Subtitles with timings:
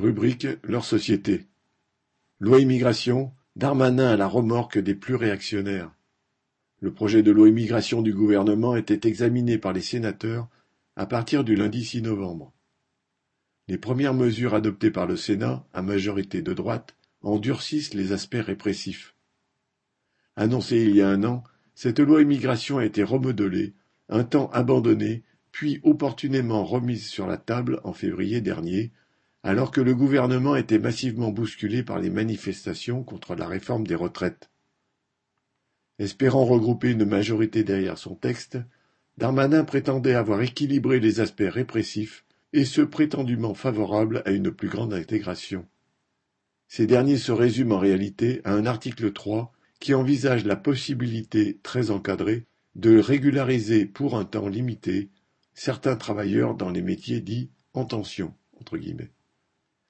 [0.00, 1.44] Rubrique Leur société.
[2.38, 5.94] Loi immigration, Darmanin à la remorque des plus réactionnaires.
[6.80, 10.48] Le projet de loi immigration du gouvernement était examiné par les sénateurs
[10.96, 12.50] à partir du lundi 6 novembre.
[13.68, 19.14] Les premières mesures adoptées par le Sénat, à majorité de droite, endurcissent les aspects répressifs.
[20.34, 21.44] Annoncée il y a un an,
[21.74, 23.74] cette loi immigration a été remodelée,
[24.08, 28.92] un temps abandonnée, puis opportunément remise sur la table en février dernier,
[29.42, 34.50] alors que le gouvernement était massivement bousculé par les manifestations contre la réforme des retraites.
[35.98, 38.58] Espérant regrouper une majorité derrière son texte,
[39.18, 44.94] Darmanin prétendait avoir équilibré les aspects répressifs et ceux prétendument favorables à une plus grande
[44.94, 45.66] intégration.
[46.68, 51.90] Ces derniers se résument en réalité à un article 3 qui envisage la possibilité, très
[51.90, 55.10] encadrée, de régulariser pour un temps limité
[55.54, 58.34] certains travailleurs dans les métiers dits en tension.
[58.60, 59.10] Entre guillemets.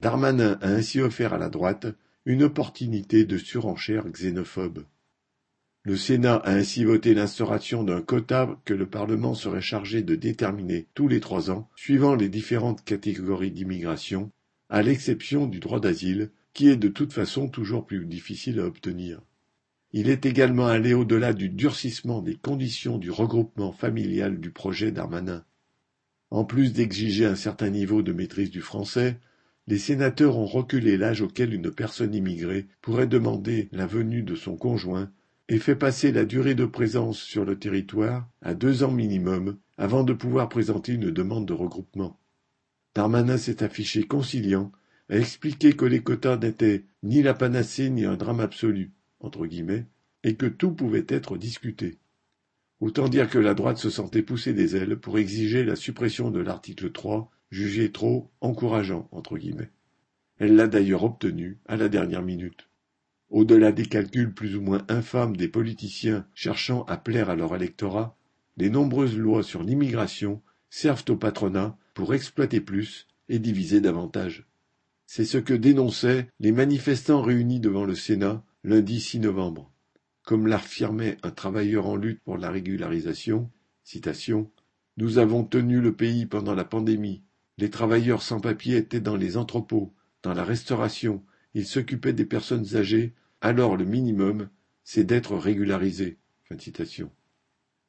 [0.00, 1.86] Darmanin a ainsi offert à la droite
[2.24, 4.84] une opportunité de surenchère xénophobe.
[5.82, 10.86] Le Sénat a ainsi voté l'instauration d'un quota que le Parlement serait chargé de déterminer
[10.94, 14.30] tous les trois ans, suivant les différentes catégories d'immigration,
[14.68, 19.20] à l'exception du droit d'asile, qui est de toute façon toujours plus difficile à obtenir.
[19.92, 25.44] Il est également allé au-delà du durcissement des conditions du regroupement familial du projet Darmanin.
[26.30, 29.18] En plus d'exiger un certain niveau de maîtrise du français,
[29.68, 34.56] les sénateurs ont reculé l'âge auquel une personne immigrée pourrait demander la venue de son
[34.56, 35.12] conjoint
[35.50, 40.04] et fait passer la durée de présence sur le territoire à deux ans minimum avant
[40.04, 42.18] de pouvoir présenter une demande de regroupement.
[42.94, 44.72] Darmanin s'est affiché conciliant,
[45.10, 49.84] a expliqué que les quotas n'étaient ni la panacée ni un drame absolu, entre guillemets,
[50.24, 51.98] et que tout pouvait être discuté.
[52.80, 56.40] Autant dire que la droite se sentait pousser des ailes pour exiger la suppression de
[56.40, 59.08] l'article 3, jugé trop encourageant.
[60.38, 62.68] Elle l'a d'ailleurs obtenu à la dernière minute.
[63.30, 68.16] Au-delà des calculs plus ou moins infâmes des politiciens cherchant à plaire à leur électorat,
[68.56, 74.46] les nombreuses lois sur l'immigration servent au patronat pour exploiter plus et diviser davantage.
[75.06, 79.70] C'est ce que dénonçaient les manifestants réunis devant le Sénat lundi 6 novembre.
[80.22, 83.50] Comme l'affirmait un travailleur en lutte pour la régularisation,
[83.84, 84.50] citation,
[84.98, 87.22] Nous avons tenu le pays pendant la pandémie.
[87.58, 89.92] Les travailleurs sans papier étaient dans les entrepôts,
[90.22, 91.24] dans la restauration,
[91.54, 94.48] ils s'occupaient des personnes âgées, alors le minimum,
[94.84, 96.18] c'est d'être régularisé.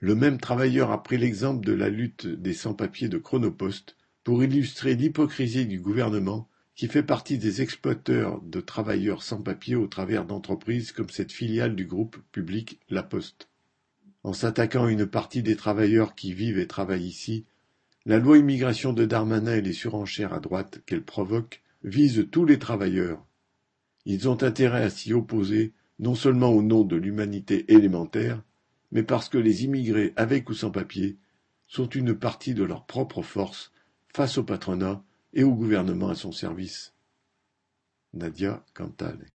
[0.00, 4.94] Le même travailleur a pris l'exemple de la lutte des sans-papiers de Chronopost pour illustrer
[4.94, 10.92] l'hypocrisie du gouvernement qui fait partie des exploiteurs de travailleurs sans papier au travers d'entreprises
[10.92, 13.48] comme cette filiale du groupe public La Poste.
[14.22, 17.44] En s'attaquant à une partie des travailleurs qui vivent et travaillent ici,
[18.06, 22.58] la loi immigration de Darmanin et les surenchères à droite qu'elle provoque visent tous les
[22.58, 23.24] travailleurs.
[24.06, 28.42] Ils ont intérêt à s'y opposer non seulement au nom de l'humanité élémentaire,
[28.90, 31.18] mais parce que les immigrés avec ou sans papier
[31.66, 33.70] sont une partie de leur propre force
[34.12, 36.94] face au patronat et au gouvernement à son service.
[38.14, 39.28] Nadia Cantale